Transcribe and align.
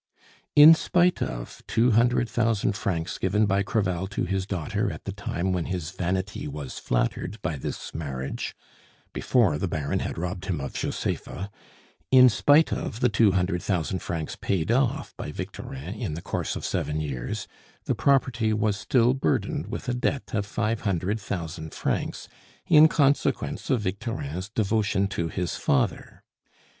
In 0.55 0.73
spite 0.73 1.21
of 1.21 1.61
two 1.67 1.91
hundred 1.91 2.27
thousand 2.27 2.73
francs 2.75 3.19
given 3.19 3.45
by 3.45 3.61
Crevel 3.61 4.07
to 4.07 4.23
his 4.23 4.47
daughter 4.47 4.91
at 4.91 5.05
the 5.05 5.11
time 5.11 5.51
when 5.53 5.65
his 5.65 5.91
vanity 5.91 6.47
was 6.47 6.79
flattered 6.79 7.39
by 7.43 7.55
this 7.55 7.93
marriage, 7.93 8.55
before 9.13 9.59
the 9.59 9.67
Baron 9.67 9.99
had 9.99 10.17
robbed 10.17 10.45
him 10.45 10.59
of 10.59 10.73
Josepha; 10.73 11.51
in 12.09 12.29
spite 12.29 12.73
of 12.73 12.99
the 13.01 13.09
two 13.09 13.33
hundred 13.33 13.61
thousand 13.61 13.99
francs 13.99 14.35
paid 14.35 14.71
off 14.71 15.13
by 15.17 15.31
Victorin 15.31 15.93
in 15.93 16.15
the 16.15 16.21
course 16.23 16.55
of 16.55 16.65
seven 16.65 16.99
years, 16.99 17.47
the 17.85 17.93
property 17.93 18.51
was 18.53 18.77
still 18.77 19.13
burdened 19.13 19.67
with 19.67 19.87
a 19.87 19.93
debt 19.93 20.33
of 20.33 20.47
five 20.47 20.81
hundred 20.81 21.19
thousand 21.19 21.75
francs, 21.75 22.27
in 22.65 22.87
consequence 22.87 23.69
of 23.69 23.81
Victorin's 23.81 24.49
devotion 24.49 25.07
to 25.09 25.27
his 25.27 25.57
father. 25.57 26.23